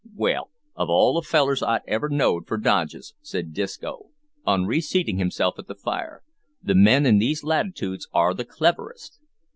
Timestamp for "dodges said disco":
2.57-4.07